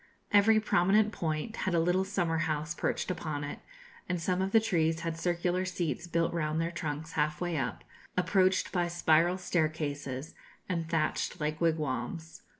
[0.31, 3.59] Every prominent point had a little summer house perched upon it,
[4.09, 7.83] and some of the trees had circular seats built round their trunks half way up,
[8.17, 10.33] approached by spiral staircases,
[10.67, 12.41] and thatched like wigwams.